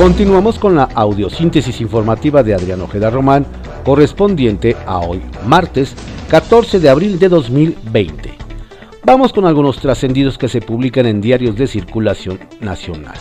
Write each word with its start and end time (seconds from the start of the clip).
Continuamos 0.00 0.58
con 0.58 0.76
la 0.76 0.84
audiosíntesis 0.84 1.78
informativa 1.82 2.42
de 2.42 2.54
Adrián 2.54 2.80
Ojeda 2.80 3.10
Román, 3.10 3.44
correspondiente 3.84 4.74
a 4.86 5.00
hoy, 5.00 5.20
martes 5.44 5.94
14 6.30 6.80
de 6.80 6.88
abril 6.88 7.18
de 7.18 7.28
2020. 7.28 8.32
Vamos 9.04 9.34
con 9.34 9.44
algunos 9.44 9.78
trascendidos 9.78 10.38
que 10.38 10.48
se 10.48 10.62
publican 10.62 11.04
en 11.04 11.20
diarios 11.20 11.54
de 11.54 11.66
circulación 11.66 12.40
nacional. 12.62 13.18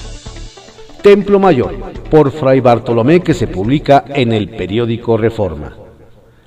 Templo 1.03 1.37
Mayor, 1.37 1.75
por 2.09 2.31
Fray 2.31 2.61
Bartolomé, 2.61 3.19
que 3.19 3.33
se 3.33 3.47
publica 3.47 4.05
en 4.07 4.31
el 4.31 4.47
periódico 4.47 5.17
Reforma. 5.17 5.75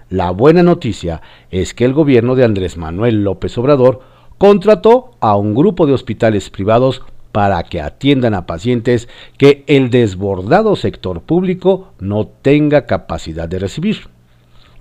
La 0.09 0.31
buena 0.31 0.63
noticia 0.63 1.21
es 1.51 1.75
que 1.75 1.85
el 1.85 1.93
gobierno 1.93 2.37
de 2.37 2.45
Andrés 2.45 2.79
Manuel 2.79 3.23
López 3.23 3.59
Obrador 3.59 4.01
contrató 4.39 5.11
a 5.21 5.37
un 5.37 5.55
grupo 5.55 5.87
de 5.87 5.93
hospitales 5.93 6.49
privados 6.49 7.03
para 7.33 7.63
que 7.65 7.81
atiendan 7.81 8.35
a 8.35 8.47
pacientes 8.47 9.09
que 9.39 9.65
el 9.67 9.91
desbordado 9.91 10.77
sector 10.77 11.23
público 11.23 11.93
no 11.99 12.27
tenga 12.27 12.87
capacidad 12.87 13.49
de 13.49 13.59
recibir. 13.59 14.09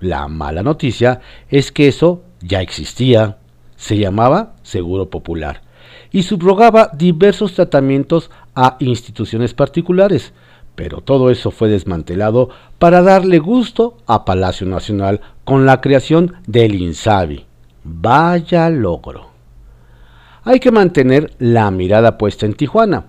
La 0.00 0.28
mala 0.28 0.62
noticia 0.62 1.20
es 1.48 1.72
que 1.72 1.88
eso 1.88 2.22
ya 2.40 2.60
existía, 2.60 3.38
se 3.76 3.96
llamaba 3.96 4.54
Seguro 4.62 5.08
Popular 5.08 5.62
y 6.12 6.22
subrogaba 6.22 6.90
diversos 6.92 7.54
tratamientos 7.54 8.30
a 8.54 8.76
instituciones 8.80 9.54
particulares, 9.54 10.34
pero 10.74 11.00
todo 11.00 11.30
eso 11.30 11.50
fue 11.50 11.68
desmantelado 11.68 12.50
para 12.78 13.02
darle 13.02 13.38
gusto 13.38 13.96
a 14.06 14.24
Palacio 14.24 14.66
Nacional 14.66 15.20
con 15.44 15.64
la 15.64 15.80
creación 15.80 16.34
del 16.46 16.74
INSABI. 16.74 17.46
Vaya 17.84 18.68
logro 18.68 19.31
hay 20.44 20.60
que 20.60 20.72
mantener 20.72 21.32
la 21.38 21.70
mirada 21.70 22.18
puesta 22.18 22.46
en 22.46 22.54
Tijuana, 22.54 23.06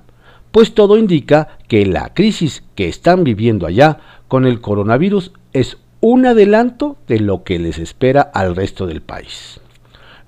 pues 0.51 0.75
todo 0.75 0.97
indica 0.97 1.57
que 1.67 1.85
la 1.85 2.13
crisis 2.13 2.63
que 2.75 2.87
están 2.87 3.23
viviendo 3.23 3.65
allá 3.65 3.97
con 4.27 4.45
el 4.45 4.61
coronavirus 4.61 5.31
es 5.51 5.77
un 5.99 6.25
adelanto 6.25 6.97
de 7.07 7.19
lo 7.19 7.43
que 7.43 7.57
les 7.57 7.79
espera 7.79 8.21
al 8.21 8.55
resto 8.55 8.85
del 8.85 9.01
país. 9.01 9.59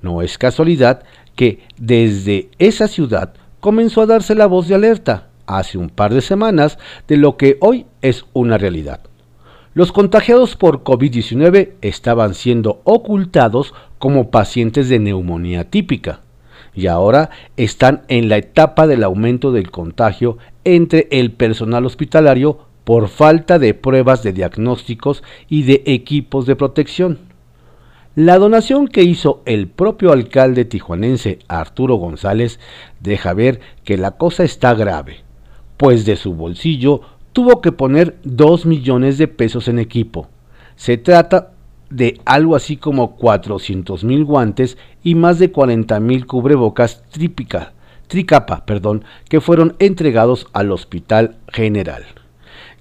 No 0.02 0.22
es 0.22 0.38
casualidad 0.38 1.04
que 1.36 1.60
desde 1.78 2.50
esa 2.58 2.88
ciudad 2.88 3.34
comenzó 3.60 4.02
a 4.02 4.06
darse 4.08 4.34
la 4.34 4.48
voz 4.48 4.68
de 4.68 4.76
alerta 4.76 5.28
hace 5.46 5.78
un 5.78 5.90
par 5.90 6.14
de 6.14 6.22
semanas 6.22 6.80
de 7.08 7.18
lo 7.18 7.38
que 7.38 7.58
hoy 7.62 7.86
es 8.02 8.26
una 8.34 8.58
realidad. 8.58 9.02
Los 9.76 9.92
contagiados 9.92 10.56
por 10.56 10.84
COVID-19 10.84 11.74
estaban 11.82 12.34
siendo 12.34 12.82
ocultados 12.86 13.74
como 14.00 14.32
pacientes 14.32 14.90
de 14.90 15.00
neumonía 15.00 15.70
típica 15.70 16.22
y 16.76 16.88
ahora 16.88 17.30
están 17.58 18.04
en 18.08 18.30
la 18.30 18.38
etapa 18.38 18.88
del 18.88 19.04
aumento 19.04 19.52
del 19.52 19.72
contagio 19.72 20.38
entre 20.64 21.08
el 21.12 21.32
personal 21.32 21.86
hospitalario 21.86 22.60
por 22.84 23.08
falta 23.08 23.58
de 23.58 23.74
pruebas 23.74 24.22
de 24.24 24.34
diagnósticos 24.34 25.24
y 25.50 25.64
de 25.64 25.84
equipos 25.86 26.46
de 26.46 26.56
protección. 26.56 27.20
La 28.16 28.38
donación 28.38 28.88
que 28.88 29.04
hizo 29.04 29.42
el 29.46 29.68
propio 29.68 30.12
alcalde 30.14 30.64
tijuanense 30.64 31.40
Arturo 31.48 31.96
González 31.96 32.60
deja 33.00 33.34
ver 33.34 33.60
que 33.84 33.98
la 33.98 34.12
cosa 34.12 34.44
está 34.44 34.74
grave, 34.74 35.18
pues 35.78 36.06
de 36.06 36.16
su 36.16 36.34
bolsillo 36.34 37.02
tuvo 37.34 37.60
que 37.60 37.74
poner 37.74 38.16
2 38.24 38.66
millones 38.66 39.18
de 39.18 39.28
pesos 39.28 39.68
en 39.68 39.80
equipo. 39.80 40.30
Se 40.78 40.98
trata 40.98 41.55
de 41.90 42.20
algo 42.26 42.56
así 42.56 42.78
como 42.78 43.16
400 43.16 44.04
mil 44.04 44.26
guantes 44.26 44.78
y 45.04 45.16
más 45.16 45.40
de 45.40 45.52
40 45.52 46.00
mil 46.00 46.26
cubrebocas 46.26 47.04
trípica, 47.12 47.74
tricapa, 48.08 48.66
perdón, 48.66 49.04
que 49.30 49.42
fueron 49.42 49.76
entregados 49.80 50.48
al 50.54 50.72
Hospital 50.72 51.38
General. 51.48 52.04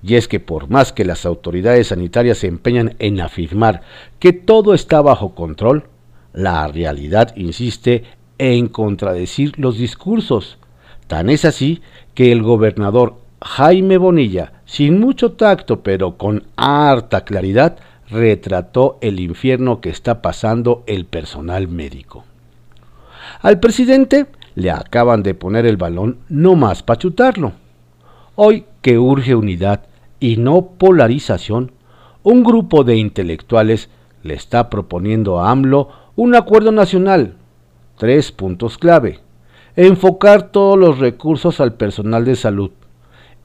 Y 0.02 0.16
es 0.16 0.28
que 0.28 0.40
por 0.40 0.68
más 0.68 0.92
que 0.92 1.04
las 1.04 1.24
autoridades 1.24 1.88
sanitarias 1.88 2.38
se 2.38 2.46
empeñan 2.46 2.94
en 2.98 3.20
afirmar 3.20 3.82
que 4.18 4.32
todo 4.32 4.74
está 4.74 5.00
bajo 5.00 5.34
control, 5.34 5.88
la 6.32 6.66
realidad 6.68 7.34
insiste 7.36 8.04
en 8.38 8.68
contradecir 8.68 9.58
los 9.58 9.78
discursos. 9.78 10.58
Tan 11.06 11.30
es 11.30 11.44
así 11.44 11.80
que 12.14 12.32
el 12.32 12.42
gobernador 12.42 13.16
Jaime 13.40 13.98
Bonilla, 13.98 14.52
sin 14.64 15.00
mucho 15.00 15.32
tacto 15.32 15.82
pero 15.82 16.16
con 16.16 16.44
harta 16.56 17.24
claridad, 17.24 17.78
retrató 18.10 18.98
el 19.00 19.20
infierno 19.20 19.80
que 19.80 19.90
está 19.90 20.22
pasando 20.22 20.82
el 20.86 21.06
personal 21.06 21.68
médico. 21.68 22.24
Al 23.40 23.60
presidente 23.60 24.26
le 24.54 24.70
acaban 24.70 25.22
de 25.22 25.34
poner 25.34 25.66
el 25.66 25.76
balón 25.76 26.18
no 26.28 26.54
más 26.54 26.82
para 26.82 26.98
chutarlo. 26.98 27.52
Hoy 28.36 28.64
que 28.82 28.98
urge 28.98 29.34
unidad 29.34 29.84
y 30.20 30.36
no 30.36 30.70
polarización, 30.78 31.72
un 32.22 32.42
grupo 32.42 32.84
de 32.84 32.96
intelectuales 32.96 33.90
le 34.22 34.34
está 34.34 34.70
proponiendo 34.70 35.40
a 35.40 35.50
AMLO 35.50 35.88
un 36.16 36.34
acuerdo 36.34 36.72
nacional. 36.72 37.34
Tres 37.98 38.32
puntos 38.32 38.78
clave. 38.78 39.20
Enfocar 39.76 40.50
todos 40.50 40.78
los 40.78 40.98
recursos 40.98 41.60
al 41.60 41.74
personal 41.74 42.24
de 42.24 42.36
salud. 42.36 42.70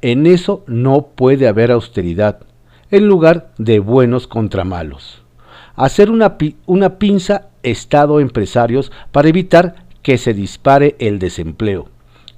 En 0.01 0.25
eso 0.25 0.63
no 0.67 1.07
puede 1.15 1.47
haber 1.47 1.71
austeridad 1.71 2.39
en 2.91 3.07
lugar 3.07 3.51
de 3.57 3.79
buenos 3.79 4.27
contra 4.27 4.63
malos. 4.63 5.21
Hacer 5.75 6.09
una, 6.09 6.37
una 6.65 6.97
pinza 6.97 7.49
Estado 7.63 8.19
empresarios 8.19 8.91
para 9.11 9.29
evitar 9.29 9.75
que 10.01 10.17
se 10.17 10.33
dispare 10.33 10.95
el 10.99 11.19
desempleo. 11.19 11.89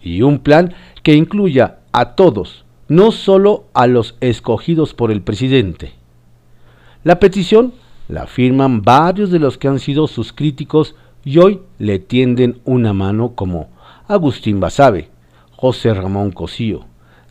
Y 0.02 0.24
un 0.24 0.40
plan 0.40 0.74
que 1.04 1.14
incluya 1.14 1.78
a 1.92 2.16
todos, 2.16 2.66
no 2.88 3.12
solo 3.12 3.66
a 3.74 3.88
los 3.88 4.16
escogidos 4.20 4.94
por 4.94 5.12
el 5.12 5.22
presidente. 5.22 5.94
La 7.04 7.20
petición 7.20 7.74
la 8.08 8.28
firman 8.28 8.82
varios 8.82 9.32
de 9.32 9.40
los 9.40 9.58
que 9.58 9.68
han 9.68 9.80
sido 9.80 10.08
sus 10.08 10.34
críticos 10.34 10.96
y 11.24 11.38
hoy 11.38 11.62
le 11.80 12.00
tienden 12.00 12.60
una 12.66 12.94
mano 12.94 13.36
como 13.36 13.70
Agustín 14.08 14.60
Basabe, 14.60 15.10
José 15.56 15.94
Ramón 15.94 16.32
Cosío, 16.32 16.86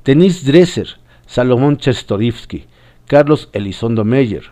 Denis 0.04 0.44
Dresser, 0.44 0.88
Salomón 1.26 1.76
Chestorivsky, 1.76 2.64
Carlos 3.10 3.48
Elizondo 3.52 4.04
Meyer, 4.04 4.44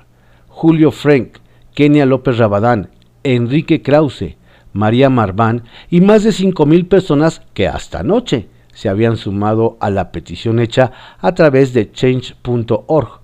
Julio 0.48 0.90
Frank, 0.90 1.38
Kenia 1.74 2.04
López 2.04 2.38
Rabadán, 2.38 2.90
Enrique 3.22 3.82
Krause, 3.82 4.36
María 4.72 5.08
Marván 5.10 5.62
y 5.88 6.00
más 6.00 6.24
de 6.24 6.30
5.000 6.30 6.88
personas 6.88 7.40
que 7.54 7.68
hasta 7.68 8.00
anoche 8.00 8.48
se 8.74 8.88
habían 8.88 9.16
sumado 9.16 9.76
a 9.78 9.90
la 9.90 10.10
petición 10.10 10.58
hecha 10.58 10.90
a 11.20 11.36
través 11.36 11.72
de 11.72 11.92
change.org. 11.92 13.20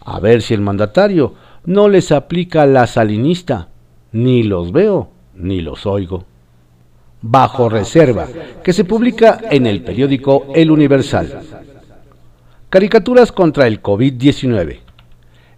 A 0.00 0.20
ver 0.20 0.40
si 0.40 0.54
el 0.54 0.62
mandatario 0.62 1.34
no 1.66 1.90
les 1.90 2.10
aplica 2.10 2.64
la 2.64 2.86
salinista. 2.86 3.68
Ni 4.12 4.42
los 4.42 4.72
veo, 4.72 5.10
ni 5.34 5.60
los 5.60 5.84
oigo. 5.84 6.24
Bajo 7.20 7.68
reserva, 7.68 8.26
que 8.64 8.72
se 8.72 8.86
publica 8.86 9.38
en 9.50 9.66
el 9.66 9.82
periódico 9.82 10.46
El 10.54 10.70
Universal. 10.70 11.42
Caricaturas 12.72 13.32
contra 13.32 13.66
el 13.66 13.82
COVID-19. 13.82 14.78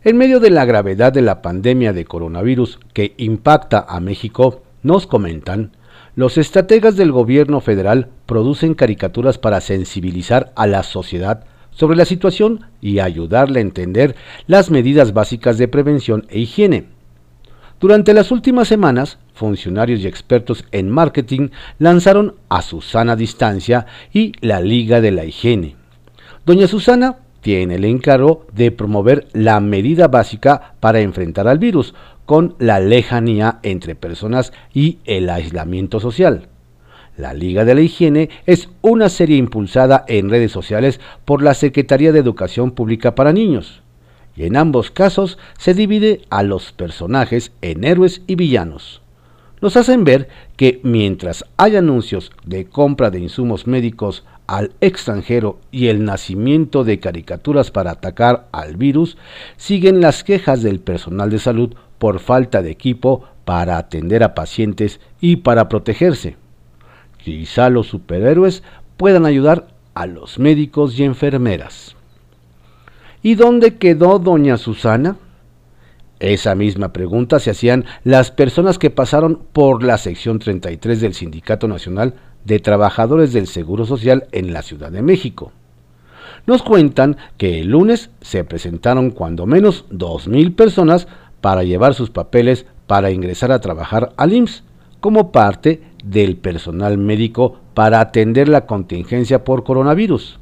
En 0.03 0.17
medio 0.17 0.41
de 0.41 0.51
la 0.51 0.65
gravedad 0.65 1.13
de 1.13 1.23
la 1.23 1.43
pandemia 1.43 1.93
de 1.93 2.05
coronavirus 2.05 2.81
que 2.93 3.15
impacta 3.19 3.87
a 3.89 4.01
México, 4.01 4.65
nos 4.83 5.07
comentan, 5.07 5.77
los 6.17 6.39
estrategas 6.39 6.97
del 6.97 7.13
gobierno 7.13 7.61
federal 7.61 8.09
producen 8.27 8.75
caricaturas 8.75 9.39
para 9.39 9.61
sensibilizar 9.61 10.53
a 10.57 10.67
la 10.67 10.83
sociedad 10.83 11.45
sobre 11.71 11.97
la 11.97 12.05
situación 12.05 12.67
y 12.81 12.99
ayudarle 12.99 13.61
a 13.61 13.63
entender 13.63 14.17
las 14.49 14.73
medidas 14.73 15.13
básicas 15.13 15.57
de 15.57 15.69
prevención 15.69 16.27
e 16.31 16.41
higiene. 16.41 16.87
Durante 17.79 18.13
las 18.13 18.33
últimas 18.33 18.67
semanas, 18.67 19.21
funcionarios 19.35 20.01
y 20.01 20.09
expertos 20.09 20.65
en 20.73 20.91
marketing 20.91 21.51
lanzaron 21.79 22.35
a 22.49 22.61
Susana 22.61 23.15
Distancia 23.15 23.87
y 24.13 24.33
la 24.41 24.61
Liga 24.61 25.01
de 25.01 25.13
la 25.13 25.25
Higiene 25.25 25.77
Doña 26.47 26.69
Susana 26.69 27.17
tiene 27.41 27.77
el 27.77 27.87
encargo 27.87 28.47
de 28.53 28.71
promover 28.71 29.29
la 29.33 29.61
medida 29.61 30.09
básica 30.09 30.75
para 30.79 31.01
enfrentar 31.01 31.49
al 31.49 31.59
virus, 31.59 31.95
con 32.27 32.55
la 32.59 32.81
lejanía 32.81 33.61
entre 33.63 33.95
personas 33.95 34.53
y 34.75 34.99
el 35.07 35.31
aislamiento 35.31 36.01
social. 36.01 36.49
La 37.17 37.33
Liga 37.33 37.65
de 37.65 37.75
la 37.75 37.81
Higiene 37.81 38.29
es 38.45 38.69
una 38.83 39.09
serie 39.09 39.39
impulsada 39.39 40.05
en 40.07 40.29
redes 40.29 40.53
sociales 40.53 41.01
por 41.25 41.43
la 41.43 41.55
Secretaría 41.55 42.13
de 42.13 42.19
Educación 42.19 42.73
Pública 42.73 43.15
para 43.15 43.33
Niños. 43.33 43.83
Y 44.37 44.45
en 44.45 44.57
ambos 44.57 44.91
casos 44.91 45.39
se 45.57 45.73
divide 45.73 46.23
a 46.29 46.43
los 46.43 46.73
personajes 46.73 47.53
en 47.63 47.85
héroes 47.85 48.21
y 48.27 48.35
villanos. 48.35 49.01
Nos 49.63 49.79
hacen 49.79 50.05
ver 50.05 50.29
que 50.57 50.81
mientras 50.83 51.45
hay 51.57 51.77
anuncios 51.77 52.33
de 52.45 52.67
compra 52.67 53.11
de 53.11 53.21
insumos 53.21 53.67
médicos 53.67 54.25
al 54.47 54.73
extranjero 54.81 55.59
y 55.71 55.89
el 55.89 56.05
nacimiento 56.05 56.85
de 56.85 57.01
caricaturas 57.01 57.71
para 57.71 57.93
atacar 57.93 58.47
al 58.53 58.77
virus, 58.77 59.17
siguen 59.57 60.01
las 60.01 60.23
quejas 60.23 60.63
del 60.63 60.81
personal 60.81 61.31
de 61.31 61.39
salud 61.39 61.75
por 61.99 62.21
falta 62.21 62.63
de 62.63 62.71
equipo 62.71 63.25
para 63.45 63.79
atender 63.79 64.23
a 64.23 64.35
pacientes 64.35 65.01
y 65.21 65.37
para 65.37 65.69
protegerse. 65.69 66.37
Quizá 67.19 67.71
los 67.71 67.87
superhéroes 67.87 68.63
puedan 68.97 69.25
ayudar 69.27 69.69
a 69.95 70.07
los 70.07 70.39
médicos 70.39 70.99
y 70.99 71.05
enfermeras. 71.05 71.97
¿Y 73.23 73.37
dónde 73.37 73.77
quedó 73.77 74.19
doña 74.19 74.59
Susana? 74.59 75.17
Esa 76.21 76.55
misma 76.55 76.93
pregunta 76.93 77.41
se 77.41 77.51
hacían 77.51 77.85
las 78.05 78.31
personas 78.31 78.79
que 78.79 78.91
pasaron 78.91 79.41
por 79.53 79.83
la 79.83 79.99
sección 79.99 80.39
33 80.39 81.01
del 81.01 81.15
Sindicato 81.15 81.69
Nacional 81.69 82.15
de 82.45 82.61
Trabajadores 82.61 83.33
del 83.33 83.47
Seguro 83.47 83.85
Social 83.85 84.27
en 84.33 84.53
la 84.53 84.63
Ciudad 84.63 84.93
de 84.93 85.03
México. 85.03 85.53
Nos 86.47 86.63
cuentan 86.63 87.17
que 87.37 87.61
el 87.61 87.69
lunes 87.69 88.11
se 88.21 88.45
presentaron 88.45 89.11
cuando 89.11 89.47
menos 89.47 89.87
2.000 89.91 90.55
personas 90.55 91.09
para 91.41 91.63
llevar 91.63 91.95
sus 91.95 92.11
papeles 92.11 92.67
para 92.87 93.11
ingresar 93.11 93.51
a 93.51 93.61
trabajar 93.61 94.13
al 94.17 94.33
IMSS 94.33 94.63
como 95.01 95.33
parte 95.33 95.83
del 96.05 96.37
personal 96.37 96.97
médico 96.99 97.59
para 97.75 98.01
atender 98.01 98.49
la 98.49 98.67
contingencia 98.67 99.45
por 99.45 99.65
coronavirus. 99.65 100.39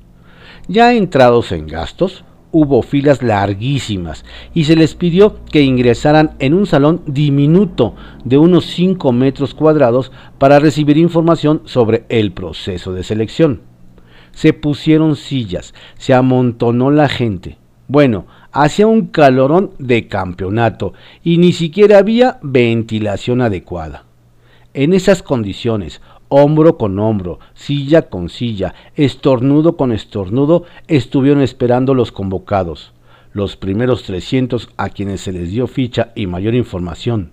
Ya 0.69 0.93
entrados 0.93 1.51
en 1.53 1.67
gastos, 1.67 2.25
hubo 2.53 2.83
filas 2.83 3.23
larguísimas 3.23 4.25
y 4.55 4.65
se 4.65 4.77
les 4.77 4.95
pidió 4.95 5.45
que 5.47 5.63
ingresaran 5.63 6.37
en 6.39 6.55
un 6.55 6.67
salón 6.67 7.03
diminuto 7.07 7.95
de 8.25 8.39
unos 8.39 8.67
5 8.67 9.11
metros 9.13 9.55
cuadrados 9.55 10.13
para 10.39 10.61
recibir 10.61 10.99
información 10.99 11.63
sobre 11.65 12.05
el 12.09 12.33
proceso 12.33 12.93
de 12.93 13.03
selección. 13.03 13.63
Se 14.33 14.53
pusieron 14.53 15.17
sillas, 15.17 15.75
se 15.99 16.15
amontonó 16.15 16.91
la 16.91 17.09
gente. 17.09 17.59
Bueno, 17.89 18.27
hacía 18.53 18.87
un 18.87 19.09
calorón 19.09 19.73
de 19.79 20.07
campeonato 20.09 20.95
y 21.23 21.39
ni 21.39 21.53
siquiera 21.53 21.99
había 21.99 22.39
ventilación 22.43 23.41
adecuada. 23.41 24.05
En 24.75 24.95
esas 24.95 25.23
condiciones, 25.23 26.01
hombro 26.35 26.79
con 26.79 26.99
hombro, 26.99 27.41
silla 27.53 28.09
con 28.09 28.31
silla, 28.31 28.75
estornudo 28.95 29.77
con 29.77 29.93
estornudo, 29.93 30.65
estuvieron 30.89 31.43
esperando 31.43 31.93
los 31.93 32.11
convocados, 32.11 32.95
los 33.35 33.57
primeros 33.57 34.05
300 34.05 34.71
a 34.79 34.89
quienes 34.89 35.21
se 35.21 35.33
les 35.33 35.51
dio 35.51 35.67
ficha 35.67 36.11
y 36.15 36.27
mayor 36.27 36.55
información. 36.55 37.33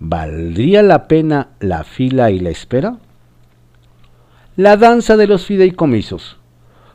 ¿Valdría 0.00 0.82
la 0.82 1.08
pena 1.08 1.50
la 1.60 1.84
fila 1.84 2.30
y 2.30 2.40
la 2.40 2.48
espera? 2.48 2.96
La 4.56 4.78
danza 4.78 5.18
de 5.18 5.26
los 5.26 5.44
fideicomisos. 5.44 6.38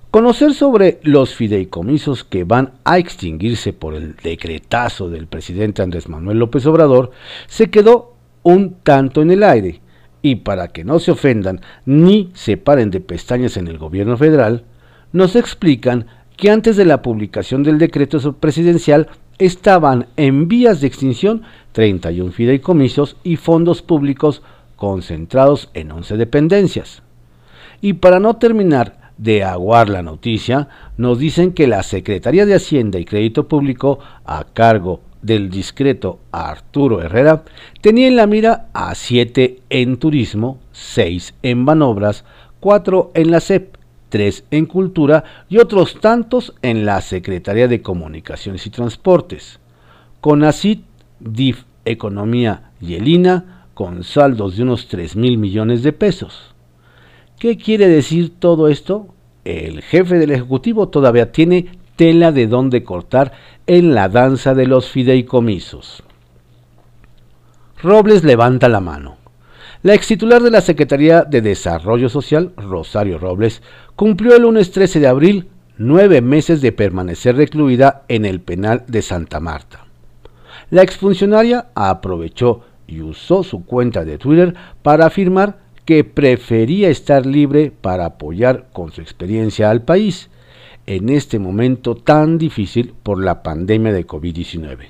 Conocer 0.10 0.56
sobre 0.56 1.00
los 1.04 1.36
fideicomisos 1.36 2.24
que 2.24 2.46
van 2.46 2.74
a 2.84 2.98
extinguirse 2.98 3.74
por 3.74 3.94
el 3.94 4.16
decretazo 4.16 5.10
del 5.10 5.28
presidente 5.28 5.84
Andrés 5.84 6.10
Manuel 6.10 6.40
López 6.40 6.66
Obrador 6.66 7.12
se 7.46 7.70
quedó 7.70 8.16
un 8.42 8.78
tanto 8.82 9.22
en 9.22 9.30
el 9.30 9.44
aire 9.44 9.82
y 10.22 10.36
para 10.36 10.70
que 10.70 10.84
no 10.84 11.00
se 11.00 11.12
ofendan 11.12 11.62
ni 11.86 12.32
se 12.34 12.58
paren 12.58 12.92
de 12.92 13.00
pestañas 13.00 13.58
en 13.58 13.68
el 13.68 13.78
gobierno 13.78 14.18
federal, 14.18 14.64
nos 15.12 15.36
explican 15.36 16.08
que 16.36 16.52
antes 16.52 16.76
de 16.78 16.86
la 16.86 17.02
publicación 17.02 17.64
del 17.64 17.80
decreto 17.80 18.34
presidencial 18.34 19.08
estaban 19.40 20.08
en 20.18 20.48
vías 20.48 20.82
de 20.82 20.88
extinción 20.88 21.44
31 21.72 22.32
fideicomisos 22.32 23.18
y 23.24 23.36
fondos 23.36 23.82
públicos 23.82 24.42
concentrados 24.76 25.70
en 25.74 25.92
11 25.92 26.18
dependencias. 26.18 27.04
Y 27.82 27.94
para 27.94 28.20
no 28.20 28.38
terminar 28.38 29.12
de 29.18 29.44
aguar 29.44 29.90
la 29.90 30.04
noticia, 30.04 30.70
nos 30.98 31.20
dicen 31.20 31.54
que 31.54 31.68
la 31.68 31.84
Secretaría 31.84 32.46
de 32.46 32.56
Hacienda 32.56 33.00
y 33.00 33.06
Crédito 33.06 33.48
Público, 33.48 34.00
a 34.26 34.46
cargo 34.54 35.02
del 35.28 35.52
discreto 35.52 36.20
Arturo 36.32 37.04
Herrera, 37.04 37.44
tenía 37.82 38.08
en 38.08 38.16
la 38.16 38.26
mira 38.26 38.70
a 38.74 38.96
siete 38.96 39.60
en 39.70 39.98
turismo, 39.98 40.60
seis 40.72 41.36
en 41.44 41.60
manobras, 41.60 42.26
cuatro 42.60 43.12
en 43.14 43.30
la 43.30 43.40
CEP, 43.40 43.78
tres 44.10 44.46
en 44.50 44.66
cultura 44.66 45.24
y 45.50 45.60
otros 45.60 46.00
tantos 46.00 46.56
en 46.64 46.86
la 46.86 47.02
Secretaría 47.02 47.68
de 47.68 47.84
Comunicaciones 47.84 48.66
y 48.66 48.72
Transportes. 48.72 49.60
Con 50.22 50.44
ACID, 50.44 50.80
DIF, 51.20 51.66
Economía 51.86 52.72
y 52.82 52.96
Elina, 52.96 53.66
con 53.74 54.04
saldos 54.04 54.58
de 54.58 54.64
unos 54.64 54.88
3 54.88 55.16
mil 55.16 55.38
millones 55.38 55.84
de 55.84 55.94
pesos. 55.94 56.56
¿Qué 57.38 57.58
quiere 57.58 57.88
decir 57.88 58.34
todo 58.40 58.68
esto? 58.68 59.14
El 59.46 59.82
jefe 59.82 60.18
del 60.18 60.32
Ejecutivo 60.32 60.90
todavía 60.90 61.32
tiene 61.32 61.68
tela 61.98 62.32
de 62.32 62.48
dónde 62.48 62.84
cortar 62.84 63.34
en 63.66 63.94
la 63.94 64.08
danza 64.08 64.54
de 64.54 64.66
los 64.66 64.90
fideicomisos. 64.90 66.04
Robles 67.84 68.24
levanta 68.24 68.70
la 68.70 68.80
mano. 68.80 69.18
La 69.84 69.94
ex 69.94 70.08
titular 70.08 70.42
de 70.42 70.52
la 70.52 70.62
Secretaría 70.62 71.24
de 71.24 71.42
Desarrollo 71.42 72.08
Social, 72.08 72.54
Rosario 72.56 73.20
Robles, 73.20 73.62
cumplió 73.96 74.36
el 74.36 74.44
lunes 74.44 74.72
13 74.72 75.00
de 75.00 75.08
abril 75.08 75.48
nueve 75.78 76.22
meses 76.22 76.62
de 76.62 76.72
permanecer 76.72 77.36
recluida 77.36 78.04
en 78.08 78.26
el 78.26 78.42
penal 78.42 78.84
de 78.88 79.02
Santa 79.02 79.40
Marta. 79.40 79.86
La 80.70 80.82
exfuncionaria 80.82 81.68
aprovechó 81.76 82.62
y 82.88 83.02
usó 83.02 83.44
su 83.44 83.66
cuenta 83.66 84.06
de 84.06 84.18
Twitter 84.18 84.56
para 84.82 85.06
afirmar 85.06 85.58
que 85.86 86.04
prefería 86.04 86.90
estar 86.90 87.26
libre 87.26 87.72
para 87.72 88.06
apoyar 88.06 88.68
con 88.74 88.92
su 88.92 89.02
experiencia 89.02 89.70
al 89.70 89.84
país 89.84 90.30
en 90.88 91.10
este 91.10 91.38
momento 91.38 91.96
tan 91.96 92.38
difícil 92.38 92.94
por 93.04 93.24
la 93.24 93.44
pandemia 93.44 93.92
de 93.92 94.08
COVID-19. 94.08 94.88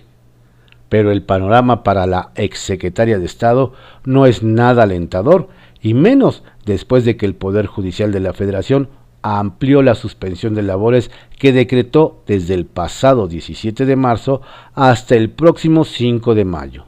Pero 0.90 1.12
el 1.12 1.24
panorama 1.24 1.84
para 1.84 2.06
la 2.06 2.32
exsecretaria 2.36 3.20
de 3.20 3.26
Estado 3.26 3.74
no 4.06 4.26
es 4.26 4.44
nada 4.44 4.84
alentador, 4.84 5.50
y 5.82 5.94
menos 5.94 6.44
después 6.66 7.04
de 7.04 7.18
que 7.18 7.26
el 7.26 7.36
Poder 7.36 7.66
Judicial 7.66 8.12
de 8.12 8.20
la 8.20 8.34
Federación 8.34 8.90
amplió 9.22 9.82
la 9.82 9.96
suspensión 9.96 10.54
de 10.54 10.62
labores 10.62 11.12
que 11.38 11.52
decretó 11.52 12.24
desde 12.28 12.54
el 12.54 12.66
pasado 12.66 13.28
17 13.28 13.86
de 13.86 13.96
marzo 13.96 14.42
hasta 14.74 15.16
el 15.16 15.30
próximo 15.32 15.84
5 15.84 16.36
de 16.36 16.46
mayo. 16.46 16.86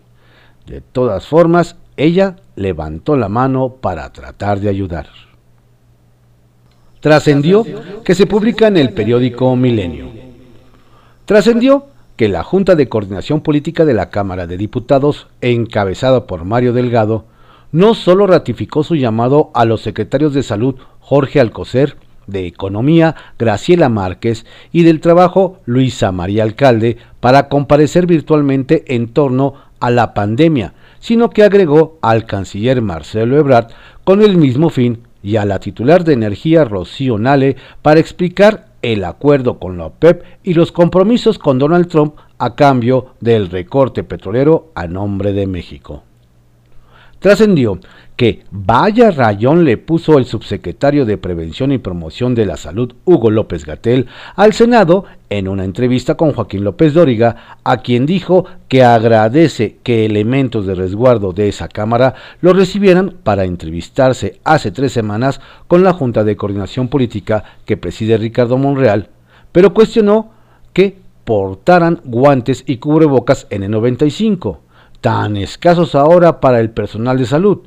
De 0.65 0.81
todas 0.81 1.25
formas, 1.25 1.75
ella 1.97 2.37
levantó 2.55 3.17
la 3.17 3.27
mano 3.27 3.75
para 3.81 4.13
tratar 4.13 4.59
de 4.59 4.69
ayudar. 4.69 5.28
Trascendió 6.99 7.65
que 8.03 8.13
se 8.13 8.25
publica 8.25 8.67
en 8.67 8.75
el 8.75 8.91
periódico 8.91 9.55
Milenio. 9.55 10.09
Trascendió 11.25 11.85
que 12.17 12.27
la 12.27 12.43
Junta 12.43 12.75
de 12.75 12.89
Coordinación 12.89 13.39
Política 13.39 13.85
de 13.85 13.93
la 13.93 14.09
Cámara 14.09 14.47
de 14.47 14.57
Diputados, 14.57 15.27
encabezada 15.39 16.27
por 16.27 16.43
Mario 16.43 16.73
Delgado, 16.73 17.23
no 17.71 17.93
solo 17.93 18.27
ratificó 18.27 18.83
su 18.83 18.95
llamado 18.95 19.51
a 19.53 19.63
los 19.63 19.81
secretarios 19.81 20.33
de 20.33 20.43
Salud 20.43 20.75
Jorge 20.99 21.39
Alcocer, 21.39 21.95
de 22.27 22.45
Economía 22.45 23.15
Graciela 23.37 23.87
Márquez 23.87 24.45
y 24.73 24.83
del 24.83 24.99
Trabajo 24.99 25.59
Luisa 25.65 26.11
María 26.11 26.43
Alcalde 26.43 26.97
para 27.21 27.47
comparecer 27.47 28.07
virtualmente 28.07 28.93
en 28.93 29.07
torno 29.07 29.53
a 29.79 29.89
la 29.89 30.13
pandemia, 30.13 30.73
sino 30.99 31.29
que 31.29 31.43
agregó 31.43 31.97
al 32.01 32.25
canciller 32.25 32.81
Marcelo 32.81 33.37
Ebrard 33.37 33.67
con 34.03 34.21
el 34.21 34.37
mismo 34.37 34.69
fin 34.69 34.99
y 35.21 35.35
a 35.35 35.45
la 35.45 35.59
titular 35.59 36.03
de 36.03 36.13
energía 36.13 36.65
Rocío 36.65 37.17
Nale 37.17 37.55
para 37.81 37.99
explicar 37.99 38.67
el 38.81 39.03
acuerdo 39.03 39.59
con 39.59 39.77
la 39.77 39.87
OPEP 39.87 40.23
y 40.43 40.53
los 40.53 40.71
compromisos 40.71 41.37
con 41.37 41.59
Donald 41.59 41.87
Trump 41.87 42.15
a 42.37 42.55
cambio 42.55 43.15
del 43.19 43.49
recorte 43.49 44.03
petrolero 44.03 44.71
a 44.75 44.87
nombre 44.87 45.33
de 45.33 45.47
México. 45.47 46.03
Trascendió 47.19 47.79
que 48.15 48.43
vaya 48.51 49.11
rayón 49.11 49.63
le 49.63 49.77
puso 49.77 50.17
el 50.17 50.25
subsecretario 50.25 51.05
de 51.05 51.17
Prevención 51.17 51.71
y 51.71 51.77
Promoción 51.77 52.35
de 52.35 52.45
la 52.45 52.57
Salud, 52.57 52.93
Hugo 53.05 53.29
López 53.29 53.65
Gatel, 53.65 54.07
al 54.35 54.51
Senado 54.51 55.05
en 55.29 55.47
una 55.47 55.63
entrevista 55.63 56.15
con 56.15 56.33
Joaquín 56.33 56.65
López 56.65 56.93
Dóriga, 56.93 57.57
a 57.63 57.77
quien 57.77 58.05
dijo 58.05 58.45
que 58.67 58.83
agradece 58.83 59.77
que 59.83 60.05
elementos 60.05 60.65
de 60.65 60.75
resguardo 60.75 61.31
de 61.31 61.47
esa 61.47 61.69
Cámara 61.69 62.15
lo 62.41 62.51
recibieran 62.51 63.15
para 63.23 63.45
entrevistarse 63.45 64.41
hace 64.43 64.71
tres 64.71 64.91
semanas 64.91 65.39
con 65.67 65.83
la 65.83 65.93
Junta 65.93 66.25
de 66.25 66.35
Coordinación 66.35 66.89
Política 66.89 67.43
que 67.65 67.77
preside 67.77 68.17
Ricardo 68.17 68.57
Monreal, 68.57 69.09
pero 69.53 69.73
cuestionó 69.73 70.31
que 70.73 70.97
portaran 71.23 72.01
guantes 72.03 72.63
y 72.65 72.77
cubrebocas 72.77 73.47
en 73.49 73.63
el 73.63 73.71
95, 73.71 74.59
tan 75.01 75.37
escasos 75.37 75.95
ahora 75.95 76.39
para 76.39 76.59
el 76.59 76.71
personal 76.71 77.17
de 77.17 77.25
salud 77.25 77.59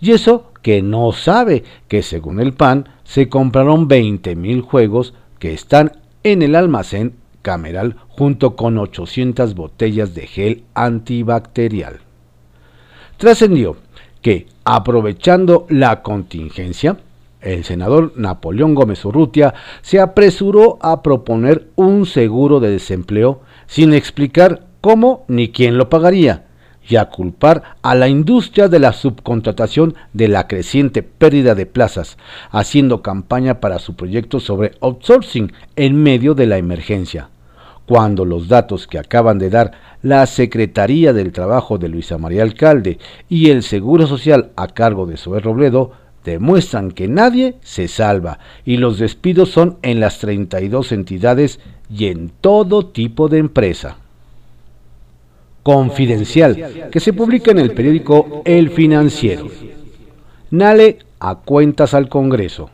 y 0.00 0.12
eso 0.12 0.52
que 0.62 0.82
no 0.82 1.12
sabe 1.12 1.64
que 1.88 2.02
según 2.02 2.40
el 2.40 2.52
PAN 2.52 2.88
se 3.04 3.28
compraron 3.28 3.88
20 3.88 4.36
mil 4.36 4.60
juegos 4.60 5.14
que 5.38 5.52
están 5.52 5.92
en 6.22 6.42
el 6.42 6.54
almacén 6.54 7.14
cameral 7.42 7.96
junto 8.08 8.56
con 8.56 8.78
800 8.78 9.54
botellas 9.54 10.14
de 10.14 10.26
gel 10.26 10.64
antibacterial. 10.74 12.00
Trascendió 13.16 13.76
que, 14.20 14.48
aprovechando 14.64 15.66
la 15.70 16.02
contingencia, 16.02 16.96
el 17.40 17.64
senador 17.64 18.12
Napoleón 18.16 18.74
Gómez 18.74 19.04
Urrutia 19.04 19.54
se 19.82 20.00
apresuró 20.00 20.78
a 20.82 21.02
proponer 21.02 21.68
un 21.76 22.06
seguro 22.06 22.58
de 22.58 22.70
desempleo 22.70 23.42
sin 23.66 23.94
explicar 23.94 24.66
cómo 24.80 25.24
ni 25.28 25.50
quién 25.50 25.78
lo 25.78 25.88
pagaría, 25.88 26.45
y 26.88 26.96
a 26.96 27.06
culpar 27.06 27.76
a 27.82 27.94
la 27.94 28.08
industria 28.08 28.68
de 28.68 28.78
la 28.78 28.92
subcontratación 28.92 29.94
de 30.12 30.28
la 30.28 30.46
creciente 30.46 31.02
pérdida 31.02 31.54
de 31.54 31.66
plazas, 31.66 32.16
haciendo 32.50 33.02
campaña 33.02 33.60
para 33.60 33.78
su 33.78 33.94
proyecto 33.94 34.40
sobre 34.40 34.72
outsourcing 34.80 35.52
en 35.76 36.02
medio 36.02 36.34
de 36.34 36.46
la 36.46 36.58
emergencia. 36.58 37.28
cuando 37.86 38.24
los 38.24 38.48
datos 38.48 38.88
que 38.88 38.98
acaban 38.98 39.38
de 39.38 39.48
dar 39.48 39.70
la 40.02 40.26
Secretaría 40.26 41.12
del 41.12 41.30
Trabajo 41.30 41.78
de 41.78 41.88
Luisa 41.88 42.18
María 42.18 42.42
Alcalde 42.42 42.98
y 43.28 43.50
el 43.50 43.62
Seguro 43.62 44.08
Social 44.08 44.50
a 44.56 44.66
cargo 44.66 45.06
de 45.06 45.16
Sober 45.16 45.44
Robledo 45.44 45.92
demuestran 46.24 46.90
que 46.90 47.06
nadie 47.06 47.54
se 47.62 47.86
salva 47.86 48.40
y 48.64 48.78
los 48.78 48.98
despidos 48.98 49.50
son 49.50 49.78
en 49.82 50.00
las 50.00 50.18
32 50.18 50.90
entidades 50.90 51.60
y 51.88 52.06
en 52.06 52.30
todo 52.40 52.86
tipo 52.86 53.28
de 53.28 53.38
empresa. 53.38 53.98
Confidencial, 55.66 56.90
que 56.92 57.00
se 57.00 57.12
publica 57.12 57.50
en 57.50 57.58
el 57.58 57.72
periódico 57.72 58.42
El 58.44 58.70
Financiero. 58.70 59.48
Nale 60.52 60.98
a 61.18 61.40
cuentas 61.40 61.92
al 61.92 62.08
Congreso. 62.08 62.70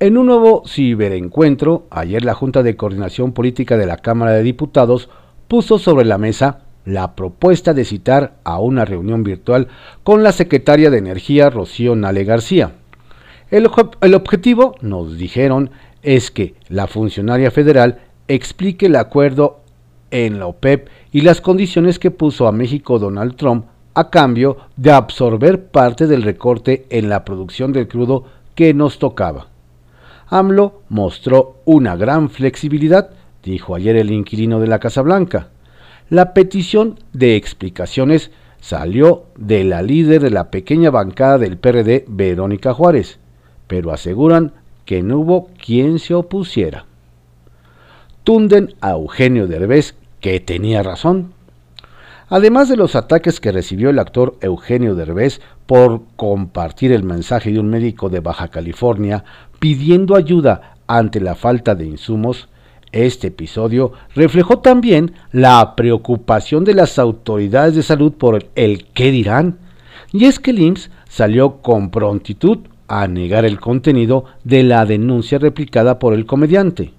En 0.00 0.18
un 0.18 0.26
nuevo 0.26 0.64
ciberencuentro, 0.66 1.86
ayer 1.88 2.24
la 2.24 2.34
Junta 2.34 2.64
de 2.64 2.74
Coordinación 2.74 3.30
Política 3.30 3.76
de 3.76 3.86
la 3.86 3.98
Cámara 3.98 4.32
de 4.32 4.42
Diputados 4.42 5.08
puso 5.46 5.78
sobre 5.78 6.04
la 6.04 6.18
mesa 6.18 6.62
la 6.84 7.14
propuesta 7.14 7.74
de 7.74 7.84
citar 7.84 8.32
a 8.42 8.58
una 8.58 8.84
reunión 8.84 9.22
virtual 9.22 9.68
con 10.02 10.24
la 10.24 10.32
secretaria 10.32 10.90
de 10.90 10.98
Energía, 10.98 11.48
Rocío 11.48 11.94
Nale 11.94 12.24
García. 12.24 12.72
El, 13.52 13.66
objetivo, 14.16 14.74
nos 14.80 15.16
dijeron, 15.16 15.70
es 16.02 16.32
que 16.32 16.56
la 16.68 16.88
funcionaria 16.88 17.52
federal 17.52 18.00
explique 18.26 18.86
el 18.86 18.96
acuerdo 18.96 19.60
en 20.10 20.40
la 20.40 20.48
OPEP 20.48 20.88
y 21.12 21.22
las 21.22 21.40
condiciones 21.40 21.98
que 21.98 22.10
puso 22.10 22.46
a 22.46 22.52
México 22.52 22.98
Donald 22.98 23.36
Trump 23.36 23.66
a 23.94 24.10
cambio 24.10 24.56
de 24.76 24.92
absorber 24.92 25.66
parte 25.66 26.06
del 26.06 26.22
recorte 26.22 26.86
en 26.90 27.08
la 27.08 27.24
producción 27.24 27.72
del 27.72 27.88
crudo 27.88 28.24
que 28.54 28.72
nos 28.74 28.98
tocaba. 28.98 29.48
AMLO 30.28 30.82
mostró 30.88 31.56
una 31.64 31.96
gran 31.96 32.30
flexibilidad, 32.30 33.10
dijo 33.42 33.74
ayer 33.74 33.96
el 33.96 34.12
inquilino 34.12 34.60
de 34.60 34.68
la 34.68 34.78
Casa 34.78 35.02
Blanca. 35.02 35.48
La 36.08 36.34
petición 36.34 36.98
de 37.12 37.36
explicaciones 37.36 38.30
salió 38.60 39.24
de 39.36 39.64
la 39.64 39.82
líder 39.82 40.22
de 40.22 40.30
la 40.30 40.50
pequeña 40.50 40.90
bancada 40.90 41.38
del 41.38 41.56
PRD, 41.56 42.04
Verónica 42.06 42.74
Juárez, 42.74 43.18
pero 43.66 43.92
aseguran 43.92 44.52
que 44.84 45.02
no 45.02 45.18
hubo 45.18 45.48
quien 45.64 45.98
se 45.98 46.14
opusiera. 46.14 46.86
Tunden 48.22 48.74
a 48.80 48.90
Eugenio 48.90 49.48
Derbez, 49.48 49.94
que 50.20 50.40
tenía 50.40 50.82
razón. 50.82 51.32
Además 52.28 52.68
de 52.68 52.76
los 52.76 52.94
ataques 52.94 53.40
que 53.40 53.50
recibió 53.50 53.90
el 53.90 53.98
actor 53.98 54.36
Eugenio 54.40 54.94
Derbez 54.94 55.40
por 55.66 56.02
compartir 56.16 56.92
el 56.92 57.02
mensaje 57.02 57.50
de 57.50 57.58
un 57.58 57.68
médico 57.68 58.08
de 58.08 58.20
Baja 58.20 58.48
California 58.48 59.24
pidiendo 59.58 60.14
ayuda 60.14 60.76
ante 60.86 61.20
la 61.20 61.34
falta 61.34 61.74
de 61.74 61.86
insumos, 61.86 62.48
este 62.92 63.28
episodio 63.28 63.92
reflejó 64.14 64.58
también 64.58 65.14
la 65.32 65.76
preocupación 65.76 66.64
de 66.64 66.74
las 66.74 66.98
autoridades 66.98 67.74
de 67.74 67.82
salud 67.82 68.12
por 68.12 68.46
el 68.56 68.86
qué 68.94 69.10
dirán, 69.10 69.58
y 70.12 70.24
es 70.24 70.40
que 70.40 70.50
el 70.50 70.76
salió 71.08 71.58
con 71.62 71.90
prontitud 71.90 72.58
a 72.88 73.06
negar 73.06 73.44
el 73.44 73.60
contenido 73.60 74.24
de 74.42 74.64
la 74.64 74.84
denuncia 74.86 75.38
replicada 75.38 76.00
por 76.00 76.14
el 76.14 76.26
comediante. 76.26 76.92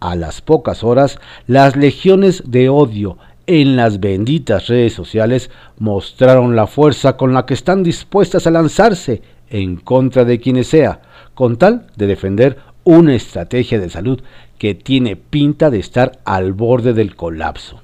A 0.00 0.14
las 0.14 0.40
pocas 0.40 0.84
horas, 0.84 1.18
las 1.46 1.76
legiones 1.76 2.42
de 2.46 2.68
odio 2.68 3.18
en 3.46 3.76
las 3.76 4.00
benditas 4.00 4.66
redes 4.66 4.92
sociales 4.92 5.50
mostraron 5.78 6.56
la 6.56 6.66
fuerza 6.66 7.16
con 7.16 7.32
la 7.32 7.46
que 7.46 7.54
están 7.54 7.82
dispuestas 7.82 8.46
a 8.46 8.50
lanzarse 8.50 9.22
en 9.48 9.76
contra 9.76 10.24
de 10.24 10.40
quienes 10.40 10.66
sea, 10.66 11.00
con 11.34 11.56
tal 11.56 11.86
de 11.96 12.06
defender 12.06 12.58
una 12.84 13.14
estrategia 13.14 13.78
de 13.80 13.88
salud 13.88 14.22
que 14.58 14.74
tiene 14.74 15.16
pinta 15.16 15.70
de 15.70 15.78
estar 15.78 16.18
al 16.24 16.52
borde 16.52 16.92
del 16.92 17.14
colapso. 17.14 17.80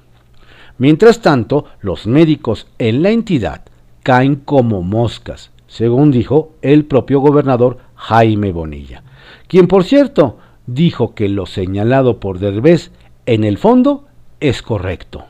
Mientras 0.77 1.21
tanto, 1.21 1.65
los 1.81 2.07
médicos 2.07 2.67
en 2.77 3.03
la 3.03 3.11
entidad 3.11 3.61
caen 4.01 4.35
como 4.35 4.81
moscas, 4.81 5.51
según 5.67 6.11
dijo 6.11 6.53
el 6.61 6.85
propio 6.85 7.19
gobernador 7.19 7.77
Jaime 7.95 8.51
Bonilla, 8.51 9.03
quien 9.47 9.67
por 9.67 9.83
cierto 9.83 10.37
dijo 10.67 11.13
que 11.15 11.29
lo 11.29 11.45
señalado 11.45 12.19
por 12.19 12.39
Derbez 12.39 12.91
en 13.25 13.43
el 13.43 13.57
fondo 13.57 14.05
es 14.39 14.61
correcto. 14.61 15.25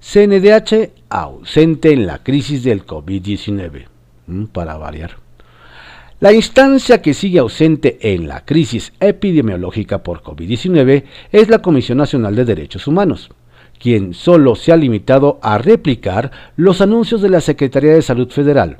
CNDH 0.00 0.90
ausente 1.08 1.92
en 1.92 2.06
la 2.06 2.22
crisis 2.22 2.64
del 2.64 2.84
COVID-19, 2.84 3.86
mm, 4.26 4.44
para 4.46 4.76
variar. 4.76 5.16
La 6.18 6.32
instancia 6.32 7.02
que 7.02 7.14
sigue 7.14 7.40
ausente 7.40 7.98
en 8.00 8.28
la 8.28 8.44
crisis 8.44 8.92
epidemiológica 9.00 10.02
por 10.02 10.22
COVID-19 10.22 11.04
es 11.32 11.48
la 11.48 11.60
Comisión 11.60 11.98
Nacional 11.98 12.36
de 12.36 12.44
Derechos 12.44 12.86
Humanos, 12.86 13.30
quien 13.78 14.14
solo 14.14 14.54
se 14.54 14.72
ha 14.72 14.76
limitado 14.76 15.40
a 15.42 15.58
replicar 15.58 16.30
los 16.56 16.80
anuncios 16.80 17.22
de 17.22 17.28
la 17.28 17.40
Secretaría 17.40 17.94
de 17.94 18.02
Salud 18.02 18.30
Federal. 18.30 18.78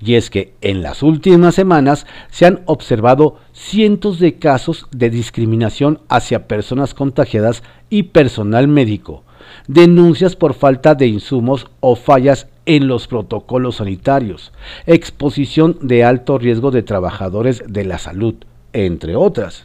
Y 0.00 0.14
es 0.14 0.30
que 0.30 0.54
en 0.60 0.82
las 0.82 1.02
últimas 1.02 1.54
semanas 1.54 2.06
se 2.30 2.46
han 2.46 2.62
observado 2.66 3.36
cientos 3.52 4.20
de 4.20 4.38
casos 4.38 4.86
de 4.92 5.10
discriminación 5.10 6.00
hacia 6.08 6.46
personas 6.46 6.94
contagiadas 6.94 7.62
y 7.90 8.04
personal 8.04 8.68
médico, 8.68 9.24
denuncias 9.66 10.36
por 10.36 10.54
falta 10.54 10.94
de 10.94 11.06
insumos 11.06 11.66
o 11.80 11.96
fallas 11.96 12.46
en 12.66 12.86
los 12.86 13.08
protocolos 13.08 13.76
sanitarios, 13.76 14.52
exposición 14.86 15.78
de 15.80 16.04
alto 16.04 16.38
riesgo 16.38 16.70
de 16.70 16.82
trabajadores 16.82 17.64
de 17.66 17.84
la 17.84 17.98
salud, 17.98 18.34
entre 18.72 19.16
otras. 19.16 19.64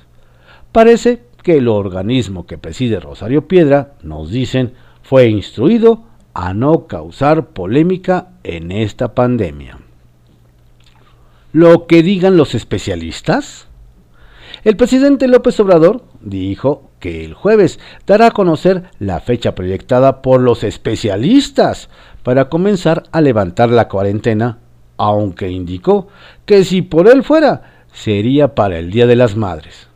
Parece 0.72 1.22
que 1.44 1.58
el 1.58 1.68
organismo 1.68 2.48
que 2.48 2.58
preside 2.58 3.00
Rosario 3.00 3.48
Piedra, 3.48 3.96
nos 4.02 4.32
dicen, 4.32 4.74
fue 5.04 5.28
instruido 5.28 6.06
a 6.34 6.54
no 6.54 6.88
causar 6.88 7.48
polémica 7.50 8.30
en 8.44 8.72
esta 8.72 9.14
pandemia. 9.14 9.83
Lo 11.54 11.86
que 11.86 12.02
digan 12.02 12.36
los 12.36 12.56
especialistas. 12.56 13.68
El 14.64 14.76
presidente 14.76 15.28
López 15.28 15.60
Obrador 15.60 16.04
dijo 16.20 16.90
que 17.00 17.24
el 17.24 17.36
jueves 17.36 17.80
dará 18.08 18.28
a 18.28 18.32
conocer 18.32 18.86
la 18.98 19.20
fecha 19.20 19.54
proyectada 19.54 20.24
por 20.24 20.42
los 20.42 20.64
especialistas 20.64 21.90
para 22.24 22.50
comenzar 22.50 23.04
a 23.12 23.22
levantar 23.22 23.70
la 23.70 23.88
cuarentena, 23.88 24.58
aunque 24.98 25.52
indicó 25.52 26.08
que 26.48 26.64
si 26.64 26.82
por 26.82 27.08
él 27.08 27.22
fuera, 27.22 27.86
sería 27.94 28.56
para 28.56 28.80
el 28.80 28.90
Día 28.90 29.06
de 29.06 29.16
las 29.16 29.36
Madres. 29.36 29.90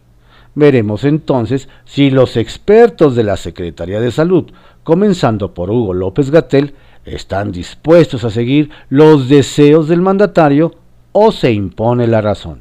Veremos 0.54 1.06
entonces 1.06 1.70
si 1.86 2.12
los 2.12 2.38
expertos 2.38 3.16
de 3.16 3.24
la 3.24 3.36
Secretaría 3.36 4.00
de 4.00 4.12
Salud, 4.12 4.52
comenzando 4.84 5.56
por 5.56 5.72
Hugo 5.72 5.96
López 5.96 6.30
Gatel, 6.30 6.76
están 7.04 7.52
dispuestos 7.52 8.24
a 8.26 8.30
seguir 8.30 8.70
los 8.90 9.28
deseos 9.28 9.88
del 9.88 10.02
mandatario 10.02 10.76
o 11.19 11.31
se 11.31 11.51
impone 11.51 12.05
la 12.05 12.21
razón. 12.21 12.59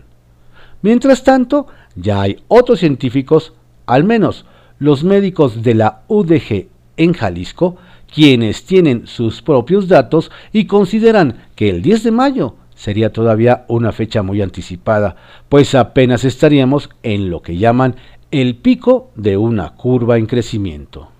Mientras 0.80 1.22
tanto, 1.22 1.66
ya 1.94 2.22
hay 2.22 2.38
otros 2.48 2.78
científicos, 2.80 3.52
al 3.84 4.04
menos 4.04 4.46
los 4.78 5.04
médicos 5.04 5.62
de 5.62 5.74
la 5.74 6.04
UDG 6.08 6.68
en 6.96 7.12
Jalisco, 7.12 7.76
quienes 8.14 8.64
tienen 8.64 9.06
sus 9.06 9.42
propios 9.42 9.88
datos 9.88 10.30
y 10.54 10.64
consideran 10.64 11.44
que 11.54 11.68
el 11.68 11.82
10 11.82 12.04
de 12.04 12.10
mayo 12.12 12.54
sería 12.74 13.12
todavía 13.12 13.66
una 13.68 13.92
fecha 13.92 14.22
muy 14.22 14.40
anticipada, 14.40 15.16
pues 15.50 15.74
apenas 15.74 16.24
estaríamos 16.24 16.88
en 17.02 17.28
lo 17.28 17.42
que 17.42 17.58
llaman 17.58 17.96
el 18.30 18.56
pico 18.56 19.10
de 19.16 19.36
una 19.36 19.74
curva 19.74 20.16
en 20.16 20.24
crecimiento. 20.24 21.10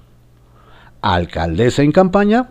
Alcaldesa 1.03 1.83
en 1.83 1.93
campaña, 1.93 2.49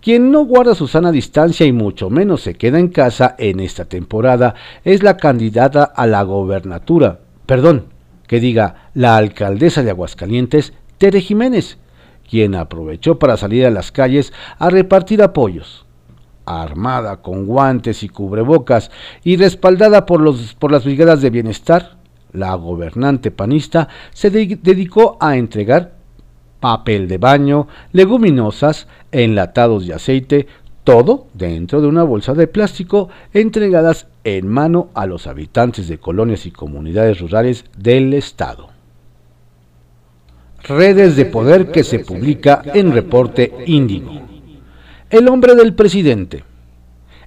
quien 0.00 0.30
no 0.30 0.44
guarda 0.44 0.74
su 0.74 0.88
sana 0.88 1.12
distancia 1.12 1.66
y 1.66 1.72
mucho 1.72 2.10
menos 2.10 2.42
se 2.42 2.54
queda 2.54 2.78
en 2.78 2.88
casa 2.88 3.34
en 3.38 3.60
esta 3.60 3.84
temporada 3.84 4.54
es 4.84 5.02
la 5.02 5.16
candidata 5.16 5.84
a 5.84 6.06
la 6.06 6.22
gobernatura, 6.22 7.20
perdón, 7.46 7.86
que 8.26 8.40
diga 8.40 8.90
la 8.94 9.16
alcaldesa 9.16 9.82
de 9.82 9.90
Aguascalientes, 9.90 10.72
Tere 10.98 11.20
Jiménez, 11.20 11.78
quien 12.28 12.54
aprovechó 12.54 13.18
para 13.18 13.36
salir 13.36 13.66
a 13.66 13.70
las 13.70 13.92
calles 13.92 14.32
a 14.58 14.70
repartir 14.70 15.22
apoyos. 15.22 15.84
Armada 16.46 17.18
con 17.18 17.46
guantes 17.46 18.02
y 18.02 18.08
cubrebocas 18.08 18.90
y 19.22 19.36
respaldada 19.36 20.06
por, 20.06 20.20
los, 20.20 20.54
por 20.54 20.72
las 20.72 20.84
brigadas 20.84 21.20
de 21.20 21.30
bienestar, 21.30 21.98
la 22.32 22.54
gobernante 22.54 23.30
panista 23.30 23.88
se 24.12 24.30
dedicó 24.30 25.18
a 25.20 25.36
entregar 25.36 26.00
papel 26.60 27.08
de 27.08 27.18
baño, 27.18 27.66
leguminosas, 27.92 28.86
enlatados 29.12 29.86
de 29.86 29.94
aceite, 29.94 30.46
todo 30.84 31.26
dentro 31.34 31.80
de 31.80 31.86
una 31.86 32.02
bolsa 32.02 32.34
de 32.34 32.46
plástico 32.46 33.08
entregadas 33.32 34.06
en 34.24 34.48
mano 34.48 34.88
a 34.94 35.06
los 35.06 35.26
habitantes 35.26 35.88
de 35.88 35.98
colonias 35.98 36.46
y 36.46 36.50
comunidades 36.50 37.20
rurales 37.20 37.64
del 37.76 38.14
estado. 38.14 38.68
Redes 40.62 41.16
de 41.16 41.24
poder 41.24 41.70
que 41.70 41.84
se 41.84 42.00
publica 42.00 42.62
en 42.74 42.92
reporte 42.92 43.52
Índigo. 43.66 44.12
El 45.08 45.28
hombre 45.28 45.54
del 45.54 45.74
presidente. 45.74 46.44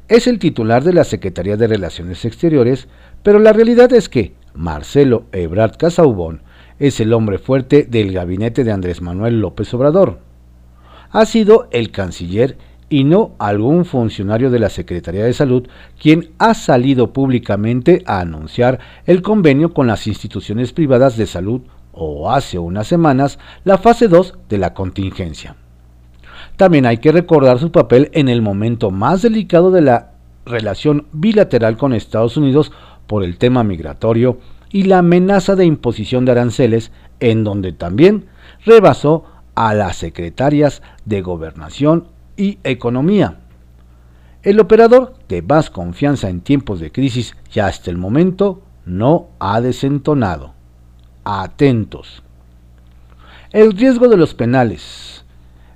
Es 0.07 0.27
el 0.27 0.37
titular 0.37 0.83
de 0.83 0.93
la 0.93 1.03
Secretaría 1.03 1.57
de 1.57 1.67
Relaciones 1.67 2.25
Exteriores, 2.25 2.87
pero 3.23 3.39
la 3.39 3.53
realidad 3.53 3.91
es 3.93 4.09
que 4.09 4.33
Marcelo 4.53 5.25
Ebrard 5.31 5.77
Casaubón 5.77 6.41
es 6.79 6.99
el 6.99 7.13
hombre 7.13 7.39
fuerte 7.39 7.87
del 7.89 8.13
gabinete 8.13 8.63
de 8.63 8.71
Andrés 8.71 9.01
Manuel 9.01 9.39
López 9.39 9.73
Obrador. 9.73 10.19
Ha 11.13 11.27
sido 11.27 11.67
el 11.69 11.91
canciller 11.91 12.57
y 12.89 13.03
no 13.03 13.35
algún 13.37 13.85
funcionario 13.85 14.49
de 14.49 14.57
la 14.57 14.69
Secretaría 14.69 15.23
de 15.23 15.33
Salud 15.33 15.67
quien 16.01 16.31
ha 16.39 16.55
salido 16.55 17.13
públicamente 17.13 18.03
a 18.07 18.19
anunciar 18.19 18.79
el 19.05 19.21
convenio 19.21 19.75
con 19.75 19.85
las 19.85 20.07
instituciones 20.07 20.73
privadas 20.73 21.15
de 21.15 21.27
salud 21.27 21.61
o 21.91 22.31
hace 22.31 22.57
unas 22.57 22.87
semanas 22.87 23.37
la 23.63 23.77
fase 23.77 24.07
2 24.07 24.39
de 24.49 24.57
la 24.57 24.73
contingencia. 24.73 25.55
También 26.57 26.87
hay 26.87 26.97
que 26.97 27.11
recordar 27.11 27.59
su 27.59 27.71
papel 27.71 28.09
en 28.13 28.27
el 28.27 28.41
momento 28.41 28.89
más 28.89 29.21
delicado 29.21 29.69
de 29.69 29.81
la 29.81 30.13
relación 30.47 31.05
bilateral 31.11 31.77
con 31.77 31.93
Estados 31.93 32.37
Unidos 32.37 32.71
por 33.05 33.23
el 33.23 33.37
tema 33.37 33.63
migratorio 33.63 34.39
y 34.71 34.83
la 34.83 34.97
amenaza 34.97 35.55
de 35.55 35.65
imposición 35.65 36.25
de 36.25 36.31
aranceles, 36.31 36.91
en 37.19 37.43
donde 37.43 37.71
también 37.71 38.25
rebasó 38.65 39.25
a 39.55 39.73
las 39.73 39.97
secretarias 39.97 40.81
de 41.05 41.21
Gobernación 41.21 42.07
y 42.37 42.59
economía. 42.63 43.39
El 44.43 44.59
operador 44.59 45.13
de 45.29 45.41
más 45.41 45.69
confianza 45.69 46.29
en 46.29 46.41
tiempos 46.41 46.79
de 46.79 46.91
crisis 46.91 47.35
y 47.53 47.59
hasta 47.59 47.89
el 47.89 47.97
momento 47.97 48.61
no 48.85 49.29
ha 49.39 49.61
desentonado. 49.61 50.53
Atentos. 51.23 52.23
El 53.51 53.71
riesgo 53.73 54.09
de 54.09 54.17
los 54.17 54.33
penales. 54.33 55.23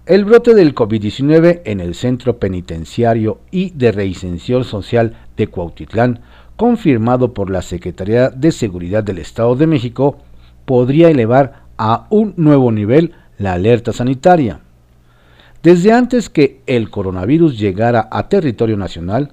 El 0.05 0.25
brote 0.25 0.53
del 0.53 0.74
COVID-19 0.74 1.62
en 1.65 1.79
el 1.79 1.93
centro 1.93 2.39
penitenciario 2.39 3.39
y 3.51 3.69
de 3.72 3.91
reinserción 3.91 4.63
social 4.63 5.17
de 5.36 5.48
Cuautitlán, 5.48 6.22
confirmado 6.55 7.34
por 7.34 7.50
la 7.50 7.62
Secretaría 7.62 8.29
de 8.29 8.51
Seguridad 8.51 9.03
del 9.03 9.19
Estado 9.19 9.55
de 9.55 9.67
México, 9.67 10.17
podría 10.65 11.10
elevar 11.10 11.67
a 11.77 12.07
un 12.10 12.34
nuevo 12.38 12.72
nivel 12.72 13.13
la 13.38 13.53
alerta 13.53 13.94
sanitaria. 13.94 14.60
Desde 15.63 15.91
antes 15.91 16.29
que 16.29 16.62
el 16.65 16.89
coronavirus 16.89 17.58
llegara 17.60 18.08
a 18.12 18.29
territorio 18.29 18.77
nacional, 18.77 19.32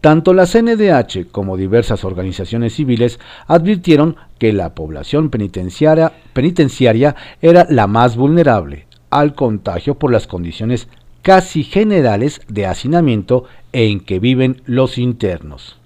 tanto 0.00 0.34
la 0.34 0.46
CNDH 0.46 1.30
como 1.30 1.56
diversas 1.56 2.04
organizaciones 2.04 2.74
civiles 2.74 3.20
advirtieron 3.46 4.16
que 4.38 4.52
la 4.52 4.74
población 4.74 5.30
penitenciaria, 5.30 6.12
penitenciaria 6.32 7.14
era 7.40 7.66
la 7.70 7.86
más 7.86 8.16
vulnerable 8.16 8.86
al 9.10 9.34
contagio 9.34 9.94
por 9.94 10.10
las 10.10 10.26
condiciones 10.26 10.88
casi 11.22 11.62
generales 11.62 12.40
de 12.48 12.66
hacinamiento 12.66 13.44
en 13.72 14.00
que 14.00 14.18
viven 14.18 14.62
los 14.66 14.98
internos. 14.98 15.78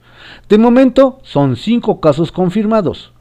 De 0.48 0.58
momento 0.58 1.18
son 1.22 1.56
cinco 1.56 2.00
casos 2.00 2.32
confirmados, 2.32 3.12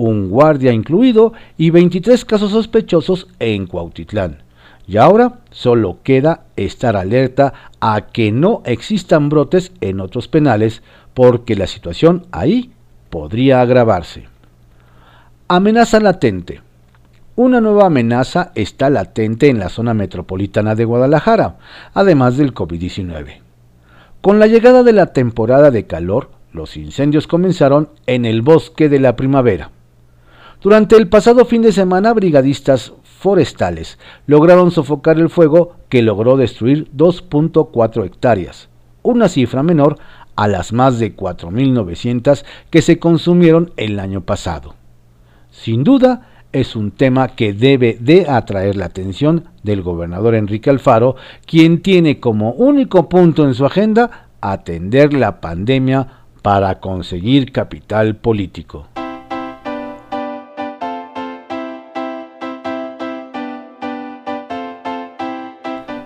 un 0.00 0.30
guardia 0.30 0.72
incluido 0.72 1.34
y 1.58 1.68
23 1.68 2.24
casos 2.24 2.52
sospechosos 2.52 3.28
en 3.38 3.66
Cuautitlán 3.66 4.42
y 4.88 4.96
ahora 4.96 5.40
solo 5.50 5.98
queda 6.02 6.44
estar 6.56 6.96
alerta 6.96 7.52
a 7.80 8.06
que 8.06 8.32
no 8.32 8.62
existan 8.64 9.28
brotes 9.28 9.72
en 9.82 10.00
otros 10.00 10.26
penales 10.26 10.82
porque 11.12 11.54
la 11.54 11.66
situación 11.66 12.24
ahí 12.32 12.72
podría 13.10 13.60
agravarse. 13.60 14.26
Amenaza 15.48 16.00
latente. 16.00 16.62
Una 17.36 17.60
nueva 17.60 17.84
amenaza 17.84 18.52
está 18.54 18.88
latente 18.88 19.50
en 19.50 19.58
la 19.58 19.68
zona 19.68 19.92
metropolitana 19.92 20.74
de 20.74 20.86
Guadalajara, 20.86 21.58
además 21.92 22.38
del 22.38 22.54
COVID-19. 22.54 23.40
Con 24.22 24.38
la 24.38 24.46
llegada 24.46 24.82
de 24.82 24.94
la 24.94 25.12
temporada 25.12 25.70
de 25.70 25.84
calor, 25.86 26.30
los 26.54 26.78
incendios 26.78 27.26
comenzaron 27.26 27.90
en 28.06 28.24
el 28.24 28.40
bosque 28.40 28.88
de 28.88 28.98
la 28.98 29.14
primavera. 29.14 29.70
Durante 30.60 30.96
el 30.96 31.08
pasado 31.08 31.46
fin 31.46 31.62
de 31.62 31.72
semana, 31.72 32.12
brigadistas 32.12 32.92
forestales 33.02 33.98
lograron 34.26 34.70
sofocar 34.70 35.18
el 35.18 35.30
fuego 35.30 35.76
que 35.88 36.02
logró 36.02 36.36
destruir 36.36 36.90
2.4 36.94 38.04
hectáreas, 38.04 38.68
una 39.02 39.30
cifra 39.30 39.62
menor 39.62 39.96
a 40.36 40.48
las 40.48 40.74
más 40.74 40.98
de 40.98 41.16
4.900 41.16 42.44
que 42.68 42.82
se 42.82 42.98
consumieron 42.98 43.72
el 43.78 43.98
año 43.98 44.20
pasado. 44.20 44.74
Sin 45.50 45.82
duda, 45.82 46.28
es 46.52 46.76
un 46.76 46.90
tema 46.90 47.28
que 47.28 47.54
debe 47.54 47.96
de 47.98 48.28
atraer 48.28 48.76
la 48.76 48.86
atención 48.86 49.44
del 49.62 49.80
gobernador 49.80 50.34
Enrique 50.34 50.68
Alfaro, 50.68 51.16
quien 51.46 51.80
tiene 51.80 52.20
como 52.20 52.52
único 52.52 53.08
punto 53.08 53.46
en 53.46 53.54
su 53.54 53.64
agenda 53.64 54.28
atender 54.42 55.14
la 55.14 55.40
pandemia 55.40 56.06
para 56.42 56.80
conseguir 56.80 57.50
capital 57.50 58.16
político. 58.16 58.89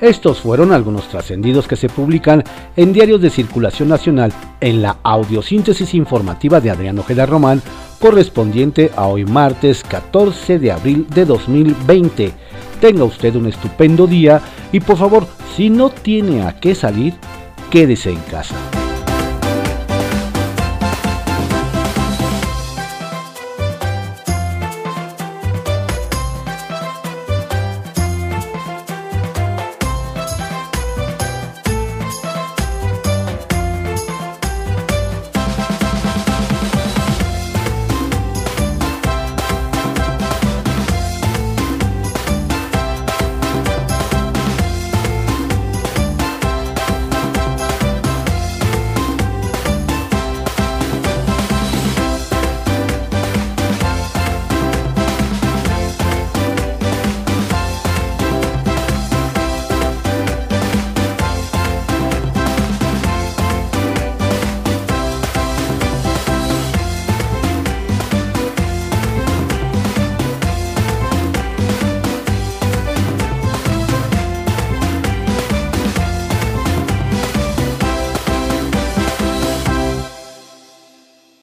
Estos 0.01 0.41
fueron 0.41 0.73
algunos 0.73 1.09
trascendidos 1.09 1.69
que 1.69 1.77
se 1.77 1.89
publican 1.89 2.43
en 2.77 2.93
diarios 2.93 3.21
de 3.21 3.31
circulación 3.31 3.89
nacional 3.89 4.33
en 4.61 4.83
la 4.83 4.99
audiosíntesis 5.03 5.95
informativa 5.95 6.61
de 6.61 6.71
Adrián 6.71 6.99
Ojeda 6.99 7.27
Román, 7.27 7.63
correspondiente 8.01 8.91
a 8.97 9.07
hoy 9.07 9.25
martes 9.25 9.83
14 9.85 10.59
de 10.59 10.73
abril 10.73 11.07
de 11.15 11.25
2020. 11.25 12.33
Tenga 12.81 13.05
usted 13.05 13.35
un 13.37 13.47
estupendo 13.47 14.07
día 14.07 14.41
y 14.73 14.81
por 14.81 14.97
favor, 14.97 15.27
si 15.57 15.71
no 15.71 15.91
tiene 15.91 16.43
a 16.43 16.59
qué 16.59 16.75
salir, 16.75 17.15
quédese 17.71 18.11
en 18.11 18.21
casa. 18.31 18.74